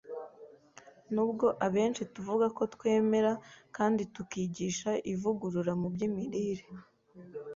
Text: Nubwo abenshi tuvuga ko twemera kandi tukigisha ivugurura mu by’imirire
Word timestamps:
Nubwo 1.13 1.45
abenshi 1.65 2.01
tuvuga 2.13 2.45
ko 2.57 2.63
twemera 2.73 3.31
kandi 3.75 4.01
tukigisha 4.13 4.91
ivugurura 5.13 5.71
mu 5.81 5.87
by’imirire 5.93 6.65